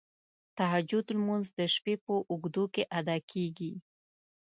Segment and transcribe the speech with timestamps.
[0.57, 3.73] تهجد لمونځ د شپې په اوږدو کې ادا کیږی.